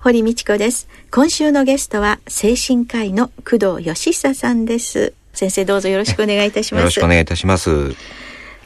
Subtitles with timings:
[0.00, 0.88] 堀道子です。
[1.10, 5.12] 今週のゲストは精神科医の工藤義久さんです。
[5.32, 6.82] 先生どうぞよろしくお願いいたします。
[6.82, 7.96] よろしくお願いいたします。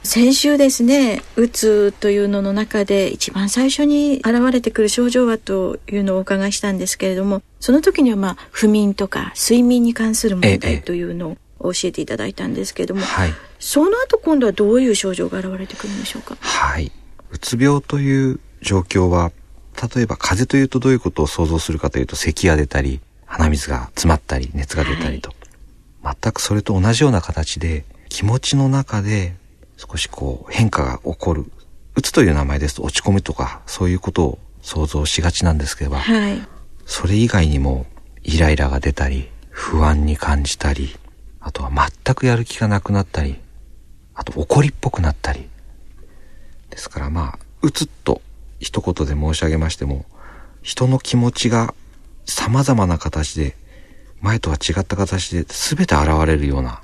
[0.03, 16.37] 先週ですねうつというのの中で一番最初に現れてくる症状はというのをお伺いしたんですけれどもその時にはまあ不眠とか睡眠に関する問題というのを教えていただいたんですけれども、はい、その後今度はどういう症状が現れてくるんでしょうか？
[16.41, 16.93] はい。
[17.31, 19.33] うつ病という状況は
[19.81, 25.33] 例えば風邪というとどういうことを想像するかというと咳が出たり鼻水が詰まったり熱が出たりと、
[26.03, 29.35] はい、全くそれと同じような形で気持ちの中で
[29.77, 31.47] 少しこう変化が起こる。
[31.95, 36.41] うつという名前ですと落ち込むとかそういうことを想像しがちなんですけど、はい、
[36.87, 37.85] それ以外にも
[38.23, 40.97] イライラが出たり不安に感じたり
[41.41, 43.37] あとは全くやる気がなくなったり
[44.15, 45.49] あと怒りっぽくなったり。
[46.71, 48.23] ですからまあうつっと
[48.63, 50.07] 一言で申し上げましても、
[50.63, 51.75] 人の気持ちが
[52.25, 53.57] 様々な形で、
[54.21, 56.81] 前とは違った形で全て現れるような、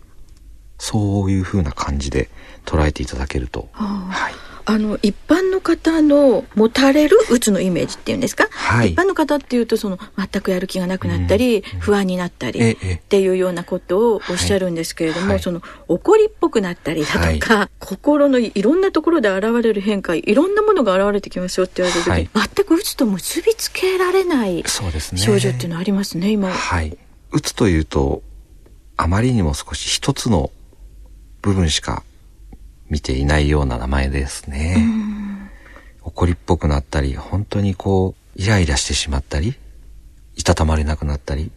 [0.76, 2.28] そういう風な感じで
[2.66, 3.68] 捉えていただけると。
[3.72, 4.47] はい。
[4.70, 26.50] あの一般の方の持たれるうつのイメージっていうんですか、はい、一般の方っていうとその全くやる気がなくなったり、うん、不安になったりっていうようなことをおっしゃるんですけれども、はい、その怒りっぽくなったりだとか、はい、心のいろんなところで現れる変化いろんなものが現れてきますよって言われる時、全くうつと結びつけられない症状っていうのはありますね、ね、今。
[26.50, 26.94] はい、
[27.32, 28.22] うつというと
[28.98, 30.50] あまりにも少し一つの
[31.40, 32.02] 部分しか
[32.90, 34.88] 見ていないような名前ですね。
[36.02, 39.54] 怒りっぽくなったり、本当にこう、イライラしてしまったり、
[40.36, 41.50] いたたまれなくなったり、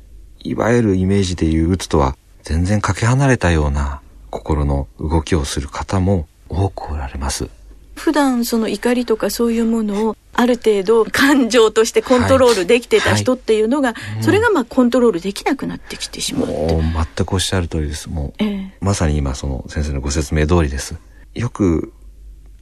[0.44, 7.50] いわゆるイメージでいう鬱とは全然かけ離れたような心の動きをする方も多くおられます。
[7.96, 14.16] 普段その怒りとかそういうものをある程度感情としてコントロールできてた人っていうのが、はい。
[14.16, 18.10] はい、それがまあコントロールできなくなってきてしまう全くおっしゃる通りです。
[18.10, 20.96] もう、えー、まさに今その先生のご説明通りです
[21.34, 21.94] よく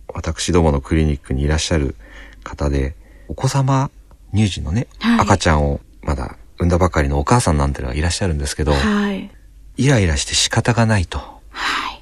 [0.07, 1.95] 私どものクリニックにいらっしゃる
[2.43, 2.95] 方で、
[3.27, 3.91] お子様
[4.33, 9.31] 乳児のね、はい、赤ちゃんをまだ産んだばかりのお母さんなんてのがいらっしゃるんですけど、はい、
[9.77, 11.19] イライラして仕方がないと。
[11.49, 12.01] はい、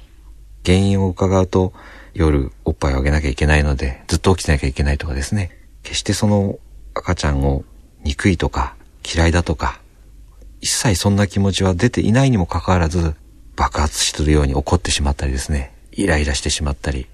[0.64, 1.72] 原因を伺うと、
[2.14, 5.50] 夜おっぱいをあげなきゃいけないので、ずっと起きてなきゃいけないとかですね。
[5.82, 6.58] 決してその
[6.94, 7.64] 赤ちゃんを
[8.02, 8.74] 憎いとか
[9.04, 9.80] 嫌いだとか、
[10.60, 13.14] 一切そんな気持ちは出ていないにもかかわらず、
[13.54, 15.72] 爆発するように怒ってしまったりですね。
[15.98, 17.06] イライラしてしまったり、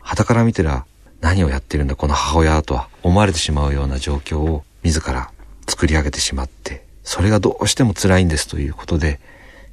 [0.00, 0.84] 旗から見てら
[1.22, 5.30] 何をやってるんだこの母親とは思われてしまうような状況を自ら
[5.66, 9.20] 作り上げてしまって、それがどうしても辛いんですということで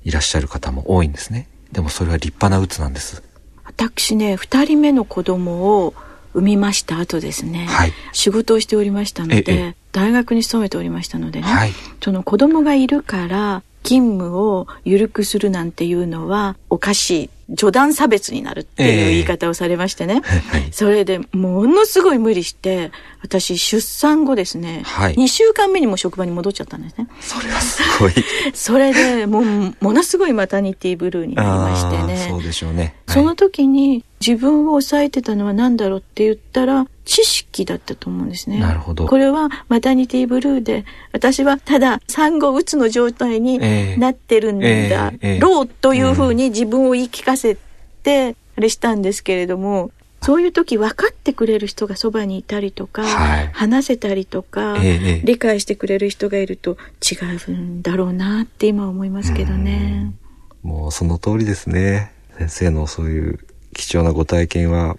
[0.05, 1.49] いらっしゃる方も多いんですね。
[1.73, 3.21] でもそれは立派な鬱なんです。
[3.65, 5.93] 私ね、二人目の子供を
[6.33, 17.29] 産みました後ですね、はい、仕事をしておりましたので、大学に勤めておりましたのでね、はい、その子供がいるから勤務を緩くするなんていうのはおかしい。
[17.49, 20.21] 序断差別になるっていう言い方をされましてね。
[20.23, 27.07] えーはい、それでものすごい無理して、私出産後ですね、はい、2週間目にも職場に戻っちゃったんですね。
[27.19, 28.13] それはすごい。
[28.53, 32.27] それでもうものすごいマタニティブルーになりましてね。
[32.29, 32.95] そうでしょうね。
[33.07, 38.57] その時に自分を抑えてたのは何だろうって言ったら、知識だったと思うんですね。
[38.57, 39.05] なるほど。
[39.05, 43.59] これはマタニティブルーで、私はただ産後うつの状態に
[43.99, 45.11] なってるんだ
[45.41, 47.57] ろうというふうに自分を言い聞かせ
[48.03, 49.91] て、あれしたんですけれども、
[50.21, 57.15] そういう時分かってくれる人がそばにいたりとか、はい、話せたりとか、え理解してくれる人がいると違
[57.49, 60.13] うんだろうなって今思いますけどね。
[60.61, 62.13] もうその通りですね。
[62.37, 63.39] 先生のそういう
[63.73, 64.97] 貴重なご体験は、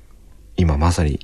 [0.57, 1.21] 今まさに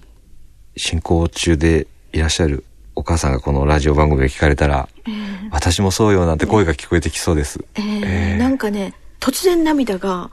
[0.77, 2.65] 進行中でいらっしゃる
[2.97, 7.65] お母さんがこのラジオ番組を聞かれたら、えー、私もそうよなんて声が聞こえてきそうです。
[7.75, 10.31] えー、えー、なんかね、突然涙が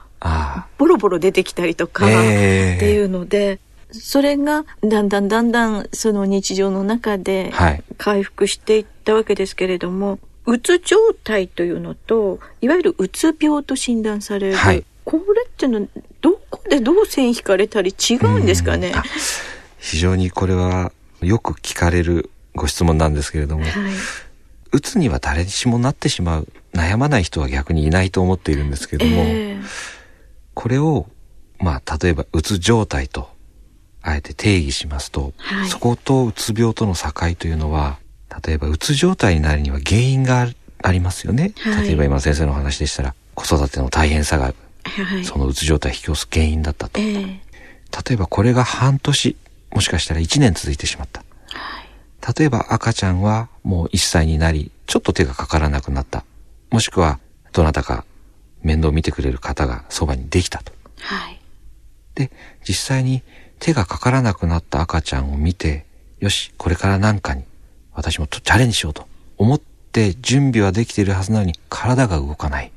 [0.78, 3.60] ボロボロ出てきたりとかっていうので、
[3.90, 7.52] それがだんだんだんだんその日常の中で
[7.96, 15.88] 回復していったわけですけれども、はい、うつ状態というのといわゆるうつ病と診断される、はい、これっていうの
[16.50, 18.92] こでどう線引かれたり違うんですかね？
[19.78, 23.72] 非常にこれはよく聞かれるご質問なんですけれども、はい、
[24.72, 29.62] うつには誰にしもなってしまう悩まない人は逆にいないと思っているんですけども、えー、
[30.54, 31.06] これを
[31.58, 33.30] まあ例えばうつ状態と
[34.02, 37.98] あえて定義しますと、はい、そことうつ病との境というのは
[38.46, 40.46] 例えばうつ状態になるには原因が
[40.82, 44.54] ありますよね、はい、例えば今先生の話でしたら子育ての大変さが、
[45.24, 47.38] そのうつ状態を引き起こす原因だったと、えー、
[48.08, 49.36] 例えばこれが半年
[49.70, 56.24] もしかしたら1年続いてしまった、はい、例えば赤ちゃんはもう1歳になりちょっと手がかからなくなった。
[56.70, 57.18] もしくは
[57.52, 58.04] どなたか
[58.62, 61.40] 面倒を見てくれる方がそばにできたと、はい、
[62.14, 62.30] で
[62.66, 63.22] 実際に
[63.58, 65.86] 手がかからなくなった赤ちゃんを見て
[66.20, 67.44] よしこれから何かに
[67.94, 69.06] 私もチャレンジしようと
[69.38, 72.70] 思って準備はできているはずなのに体が動かない。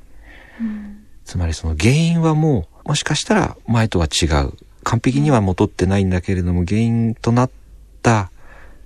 [1.32, 4.52] つまりその原因はもうもしかしたら前とは違う。
[4.84, 7.52] 完璧には戻ってないんだけれども原因となっ
[8.04, 8.32] た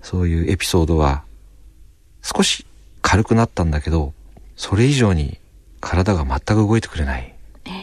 [0.03, 1.23] そういうエピソードは
[2.21, 2.67] 少し
[3.01, 4.13] 軽くなったんだけど
[4.55, 5.39] それ以上に
[5.81, 7.33] 体が全く動いてくれない。
[7.65, 7.73] えー、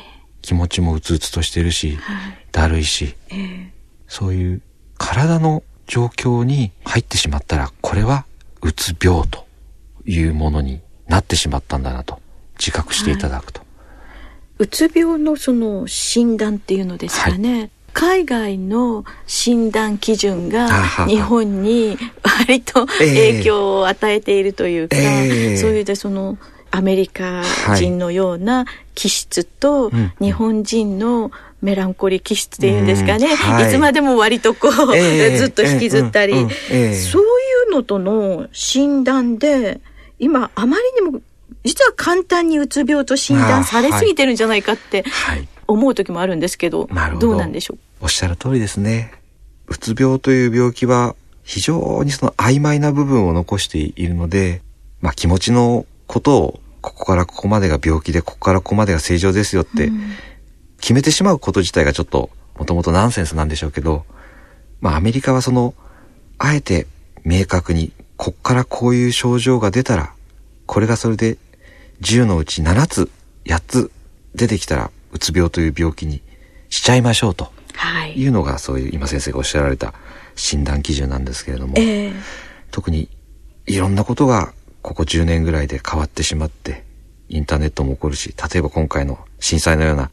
[0.42, 3.68] 気持ちもうつうつとしてるし、はい、だるいし、えー、
[4.06, 4.62] そういう
[4.96, 8.26] 体の状況に入ってしまったらこれは
[8.60, 9.44] うつ病と
[10.06, 12.20] いうものになってしまったんだなと
[12.60, 13.58] 自覚していただくと。
[13.58, 13.61] はい、
[14.58, 17.58] うつ病のその診断っていうのですかね。
[17.58, 17.70] はい。
[17.94, 26.38] 海外の診断基準が日本に割と影響を与えているというか、えー、そういうでその
[26.70, 27.42] アメリカ
[27.76, 28.64] 人のような
[28.94, 29.90] 気質と
[30.20, 37.22] 日本人のメランコリ気質っていうんですかね、はい、いつまでも割とこう、えー、ずっと引きずったり、えー、そう
[37.72, 39.80] のとの診断で、
[40.18, 41.20] 今あまりにも
[41.64, 45.04] 実は簡単にうつ病と診断されすぎてるんじゃないかって
[45.66, 47.30] 思う時もあるんですけど、はい、ど。
[47.30, 47.78] うなんでしょう？
[48.02, 49.12] おっしゃる通りですね。
[49.68, 51.14] うつ病という病気は
[51.44, 54.62] 非常にその曖昧な部分を残しているので、
[55.00, 59.90] まあ気持ちのことをここからここまでが病気でここからここまでが正常ですよって
[60.80, 64.04] 決めてしまうこと自体がちょっともともとナンセンスなんでしょうけど、
[64.80, 65.74] まあアメリカはその
[66.38, 66.88] あえて
[67.24, 70.12] 明確に、こっからこういう症状が出たら、
[70.66, 71.38] これがそれで
[72.02, 73.10] 10のうち7つ、
[73.46, 73.90] 8つ
[74.34, 76.20] 出てきたら、うつ病という病気に
[76.68, 77.52] しちゃいましょうと。
[77.74, 78.14] はい。
[78.20, 79.94] いうのが、そういう今先生がおっしゃられた
[80.34, 82.14] 診断基準なんですけれども、えー、
[82.70, 83.08] 特に
[83.66, 84.52] いろんなことが
[84.82, 86.84] ここ10年ぐらいで変わってしまって、
[87.28, 90.10] インターネットも起こるし、例えば今回の震災のような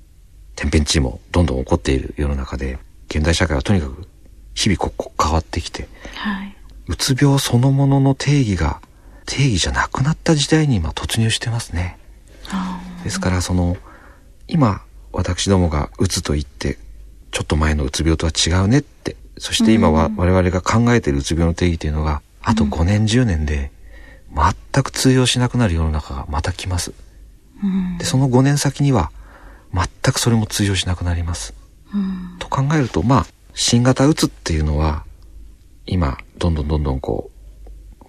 [0.56, 2.78] 天変地異もどんどん起こっている世の中で、
[3.10, 4.08] 現代社会はとにかく
[4.54, 6.56] 日々ここ変わってきて、はい、
[6.88, 8.82] うつ病そのものの定義が
[9.30, 12.00] 定義じゃなくなった時代に今突入してますね。
[13.04, 13.78] ですからその
[14.48, 14.82] 今
[15.14, 16.80] 私どもがうつと言って
[17.32, 23.72] ちょっと前のうつ病とは違うねってそして今は我々が考えているうつ病の定義というのがあと5年10年で
[24.74, 26.94] 全く通用しなくなる世の中がまた来ます。
[28.00, 29.12] でその5年先には
[29.74, 31.54] 全くそれも通用しなくなります。
[32.40, 35.04] と考えるとまあ新型うつっていうのは
[35.92, 37.39] 今、どんどんどんどんこう、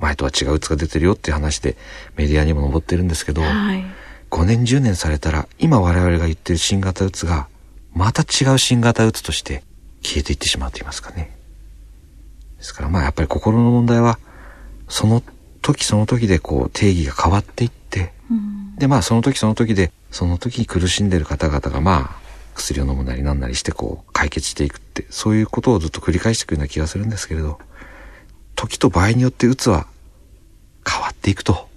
[0.01, 1.77] 前とは違ううつが出てるよっていう話で
[2.17, 3.85] メディアにも上ってるんですけど、はい、
[4.31, 7.49] 5年10年されたら、今我々が言ってる新型うつが、
[7.93, 9.63] また違う新型うつとして
[10.03, 11.37] 消えていってしまうと言いますかね。
[12.59, 14.19] ですからまあやっぱり心の問題は、
[14.89, 15.23] その
[15.63, 22.21] 時その時でこう定義が変わっていって、うん、でまあその時その時で、その時に苦しんでる方々がまあ、
[22.55, 27.59] 薬を飲むなりなんなりしてこう解決していくって、そういうことをずっと繰り返していくような気がするんですけれど、
[28.55, 29.87] 時と場合によってうつは
[30.91, 31.69] 変わっていくと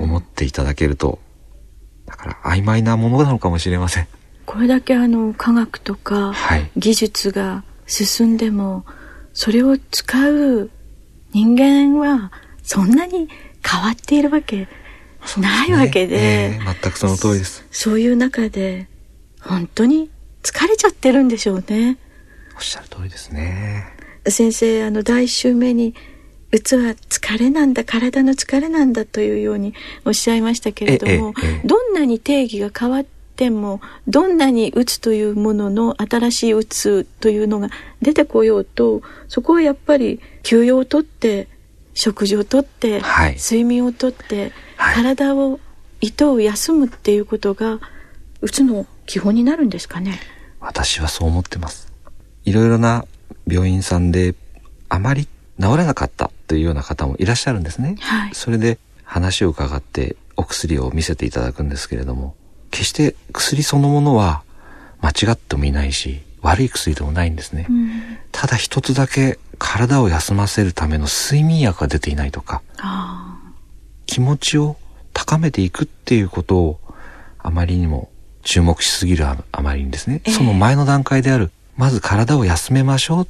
[0.00, 1.18] 思っていただけると、
[2.06, 4.08] だから曖昧なものなのかもしれません。
[4.46, 6.32] これだけあの科学とか
[6.76, 8.84] 技術が進んでも、
[9.34, 10.70] それを使う
[11.32, 13.28] 人間はそんなに
[13.62, 14.68] 変わっているわけ
[15.36, 17.66] ないわけで、ねえー、全くその通りです。
[17.70, 18.88] そういう中で
[19.40, 20.10] 本当に
[20.42, 21.98] 疲れちゃってるんでしょうね。
[22.56, 23.84] おっしゃる通りですね。
[24.26, 25.94] 先生あの第一週目に
[26.50, 29.74] うつは疲れなんだ体の疲れなんだというように
[30.04, 33.04] おっしゃいましたけれども、どんなに定義が変わっ
[33.36, 37.68] てもどんなにうつというものの新しいうつというのが
[38.02, 41.48] 出てこようとそこはやっぱり休養をとって
[41.94, 45.60] 食事をとって、はい、睡眠をとって、はい、体を
[46.00, 47.80] 糸を休むっていうことが
[48.40, 50.18] うつの基本になるんですかね？
[50.60, 51.92] 私はそう思ってます。
[52.44, 53.04] いろいろな
[53.46, 54.34] 病院さんで
[54.88, 55.28] あまり
[55.60, 57.96] 治らなかったというような方もいらっしゃるんですね。
[58.00, 62.34] はい、それで話を伺ってお薬を見せていただくんですけれども、
[62.70, 64.42] 決して薬そのものは
[65.00, 67.66] 間違ってもいないし、悪い薬でもないんですね。
[67.68, 72.62] うん、ただ一つだけ体を休ませるための睡眠薬が出ていないとか、
[74.06, 74.76] 気気持ちを
[75.12, 76.80] 高めていくっていうことを
[77.38, 78.10] あまりにも
[78.42, 83.26] 注目しすぎるあまりにですね、えー、その前の段階であるまず体を休めましょうっ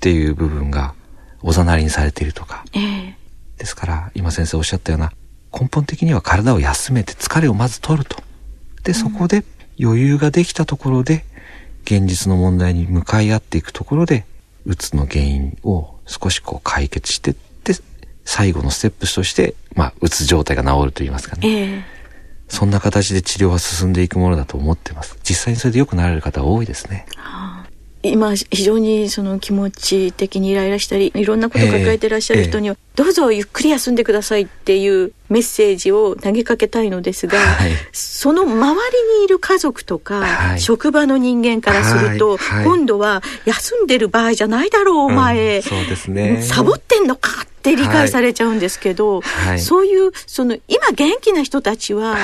[0.00, 0.94] ていう部分が
[1.42, 3.14] おざなりにされているとか、えー、
[3.58, 5.12] ですから今先生おっしゃったような
[5.52, 8.16] 根本的には体を休めて疲れをまず取ると。
[8.84, 9.44] でそこで
[9.80, 11.24] 余裕ができたところで
[11.84, 14.24] 現実の問題に向かい合っていくところで
[14.66, 17.72] うつの原因を少しこう解決してって
[18.24, 21.82] 最後のステップとしてまあうつ状態が治ると言いますかね、えー、
[22.48, 25.18] そんな形で治療は進んでいくものだと思ってます。
[25.22, 27.47] 実際にそれで良くなられる方多いですね、はあ
[28.10, 49.20] 今非常にその気持ち的にイライラしたりいろんなことを抱えてらっしゃる人には、どうぞゆっくり休んでくださいっていうメッセージを投げかけたいのですが、はい、その周りにいる家族とか、はい、職場の人間からすると、はい、今度は休んでる場合じゃないだろうお前、うん、そうですね、サボってんのかって理解されちゃうんですけど、
[49.58, 52.16] そういうその今元気な人たちは、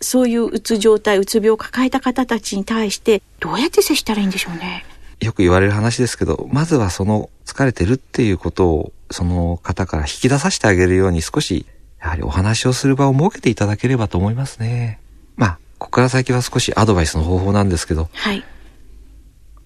[0.00, 4.84] そういううつ状態うつ病を抱えた方たちに対してどうやって接したらいいんでしょうね？
[5.20, 11.66] よく言われる話ですけど、まずはその疲れてるっていうことをその方から引き出させてあげるように少し、
[12.00, 14.98] やはりお話をする場を設けていただければと思いますね。
[15.36, 18.44] まあ、ここから先は少しアドバイスの方法なんですけど、はい。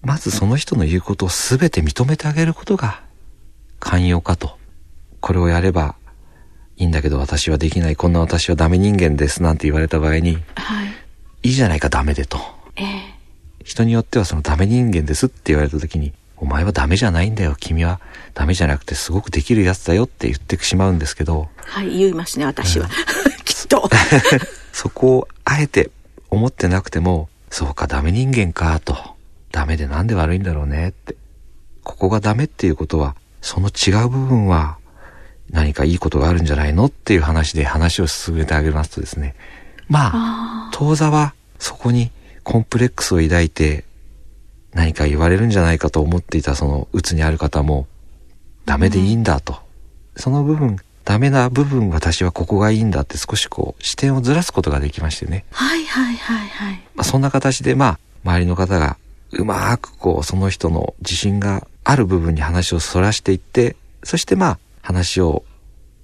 [0.01, 3.01] まずその人の言うことを全て認めてあげることが
[3.79, 4.57] 寛容かと。
[5.21, 5.95] これをやれば
[6.77, 10.87] いいんだけど私はできない、こんな私はダメ人間ですなんて言われた場合に、はい。
[11.43, 12.39] いいじゃないかダメでと。
[12.75, 13.14] ええ
[13.65, 17.55] 人によってはそのダメ人間ですって言われた時に、お前はダメじゃないんだよ。
[17.59, 17.99] 君は
[18.35, 21.49] ダメじゃなくてすごくできるやつだよって言ってしまうんですけど。
[21.57, 22.85] はい、言いますね、私は。
[22.85, 22.91] うん、
[23.43, 23.89] きっと。
[24.71, 25.89] そこをあえて
[26.29, 29.15] 思ってなくても、そうか、ダメ人間か、と。
[29.51, 31.15] ダメでなんで悪いんだろうねって。
[31.83, 34.77] ここがダメっていうことは、その違う部分は
[35.49, 39.35] 何かいいことがあるんじゃないのっていう話で話を進めてあげますとですね。
[39.87, 42.11] まあ、当座はそこに
[42.45, 43.83] コンプレックスを抱いて
[44.73, 47.87] 何か言われるんじゃないかと思っていたその鬱にある方も
[48.65, 49.53] ダメでいいんだと。
[50.15, 55.45] うん、その部分、ダメな部分私はここがいいんだって少しこう視点をずらすことができましてね。
[55.51, 56.73] はいはいはいはい。
[56.95, 58.97] まあそんな形でまあ周りの方が
[59.31, 65.43] うまくこうその人の自信がある部分に話をそらしていって、そしてまあ話を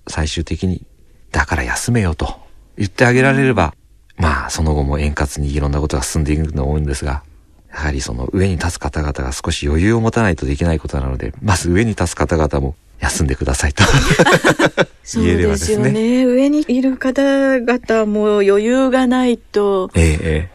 [0.08, 0.84] 最終的に
[1.32, 2.40] だから休めよと
[2.78, 3.76] 言ってあげられれば、
[4.18, 7.24] まあ、その後も円滑にいろんなことが進んでいくのが多いんですが、
[7.72, 13.84] やはりその上に立つ方々が少し余裕を持たないとできないことなので、まず上に立つ方々も休んでくださいと
[15.16, 15.76] 言えればですね。
[15.76, 16.26] そうですよね。
[16.26, 20.52] 上にいる方々も余裕がないと、ええ、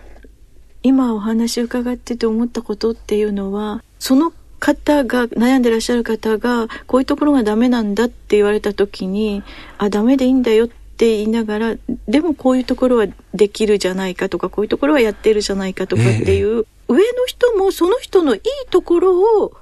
[0.83, 9.43] 今お話伺ってて思ったことっていうのは、その方が悩んでらっしゃる方がこういうところがダメなんだって言われた時に
[9.79, 11.75] あダメでいいんだよってって言いながら
[12.09, 19.53] でもこういうところはできるじゃないかとかこういうところはやってるじゃないかとかっていう、えー、上の人もその人のいいところを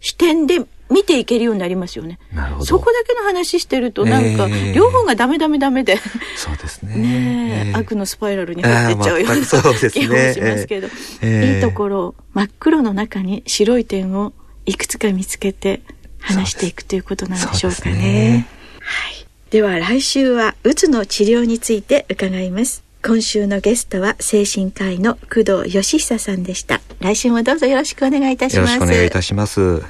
[0.00, 2.18] 視点で見ていけるようになりますよね。
[2.34, 2.66] なるほど。
[2.66, 5.96] そこだけの話してるとなんか、両方がダメダメダメで、
[6.34, 6.96] そうですね。
[6.96, 10.88] ねえ、悪のスパイラルに入ってっちゃうような気もしますけど、
[11.22, 14.32] いいところ、真っ黒の中に白い点を
[14.66, 15.82] いくつか見つけて
[16.18, 17.96] 話していくということなんでしょうかね。
[17.96, 18.46] ね
[18.80, 19.19] はい。
[19.50, 22.84] では来週はうつの治療について伺います。
[23.04, 26.80] 今週のゲストは精神科医の工藤義久さんでした。
[27.00, 28.74] 来週もどうぞよろしくお願いいたします。
[28.74, 29.82] よろしくお願いいたします。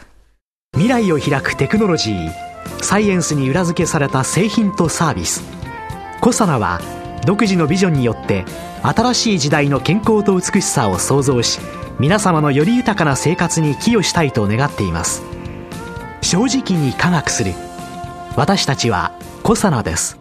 [0.72, 2.32] 未来を開くテクノロジー
[2.80, 5.42] サイエンスに裏付けされた製品とサービス。
[6.22, 6.80] コサナは
[7.26, 8.46] 独自のビジョンによって
[8.82, 11.60] 新しい時代の健康と美しさを創造し
[11.98, 15.22] 皆様のより豊かな生活に寄与したいと願っています。
[16.22, 17.52] 正直に科学する。
[18.36, 19.12] 私たちは
[19.42, 20.18] コサナです。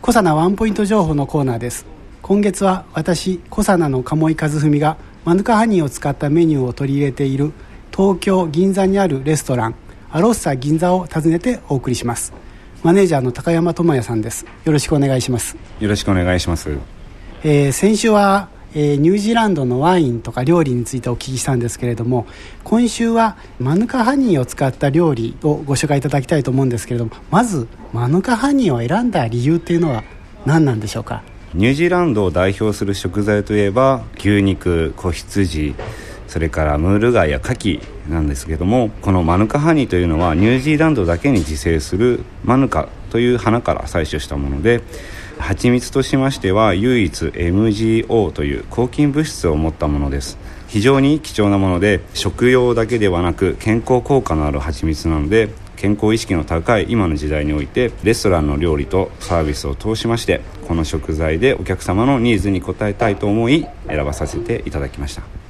[0.00, 1.84] コサナワンポイント情報のコーナーです。
[2.22, 7.52] 今月は私コサナの鴨井和文がマヌカハニーを使ったメニューを取り入れている
[7.94, 9.74] 東京銀座にあるレストラン
[10.10, 12.32] アロッサ銀座を訪ねてお送りします。
[12.84, 14.46] マネージャーの高山智也さんです。
[14.64, 15.56] よろしくお願いします。
[15.80, 16.70] よろしくお願いします、
[17.42, 22.26] えー、先週はえー、ニュージーランドのワインとか料理についてお聞きしたんですけれども
[22.64, 30.04] 今週はマヌカハニーを使った料理をご紹介いただきたいと思うんですけれどもまずマヌカハニーを選んだ理由っていうのは
[30.46, 31.22] 何なんでしょうか？
[31.54, 35.74] ニュージーランドを代表する食材といえば牛肉子羊
[36.26, 44.80] それからムール貝や牡蠣なんですけどもこのマヌカハニーというのはニュージーランドだけに自生するマヌカという花から採取したもので
[45.42, 50.38] 蜂蜜としましては唯一 MGO という抗菌物質を持ったものです。
[50.68, 65.41] 非常に貴重なもので食用だけではなく健康効果のある蜂蜜なので健康意識の高い今の時代においてレストランの料理とサービスを通しましてこの食材でお客様のニーズに応えたいと思い選ばさせていただきました。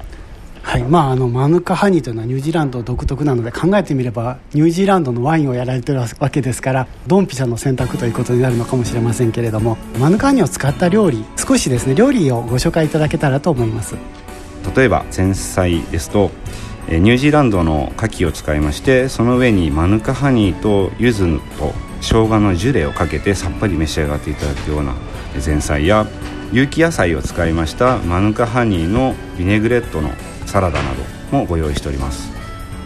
[0.72, 0.84] はい。
[0.84, 13.96] まあ、あのマヌカハニーというのはニュージーランド独特なので考えてみればニュージーランドのワインをやられてるわけですからドンピシャの選択ということになるのかもしれませんけれどもマヌカハニーを使った料理少しですね料理をご紹介いただけたらと思います。
[14.74, 16.30] 例えば前菜ですと
[16.88, 24.94] ニュージーランドの牡蠣を使いましてその上にマヌカハニーと柚子と生姜のジュレをかけてさっぱり召し上がっていただくような
[25.44, 26.06] 前菜や
[26.50, 30.10] 有機野菜を使いましたマヌカハニーのビネグレットの
[30.52, 30.90] サラダな
[31.30, 32.30] どもご用意しております。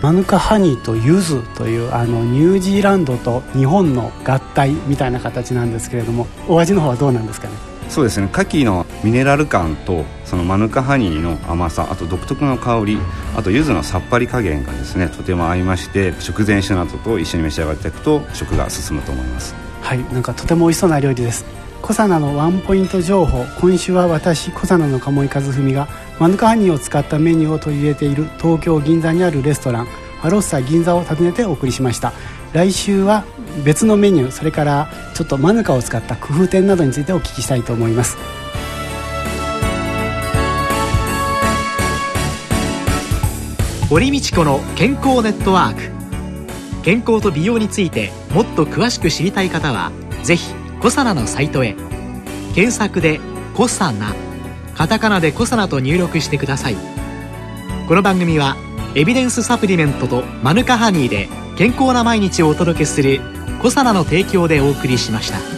[0.01, 7.55] マヌカハニーとユズというあのニュージーランドと日本の合体みたいな形なんですけれどもお味の方はどうなんですかね？
[7.89, 8.29] そうですね。
[8.33, 12.99] 牡蠣のミネラル感とそのマヌカハニーの甘さあと独特の香り
[13.37, 19.55] あと柚子のさっぱり加減がですねとても合いまして食前酒などと一緒に召し上がっていくと食が進むと思います。
[19.83, 21.45] はいなんかとても美味しそうな料理です。
[21.83, 29.89] 小佐奈のワンポイント情報今週は私小佐奈の鴨井和文がマヌカハニーを使ったメニューを取り入れている東京銀座にあるレストラン
[30.23, 32.13] アロッサ銀座を訪ねてお送りしました。
[32.53, 33.25] 来週は
[33.65, 38.17] 別のメニューそれからちょっとマヌカを使った工夫点などについてお聞きしたいと思います。
[43.91, 45.97] 堀道子の健康ネットワーク。
[46.83, 49.93] 健康と美容についてもっと詳しく知りたい方は
[50.23, 51.77] ぜひコサナのサイトへ。
[52.55, 53.21] 検索で
[53.55, 54.15] 「コサナ」
[54.77, 56.77] カタカナでコサナと入力してください
[57.89, 58.57] この番組は
[58.95, 63.21] エビデンスサプリメントとマヌカハニーで健康な毎日をお届けする
[63.63, 65.56] コサナの提供でお送りしました。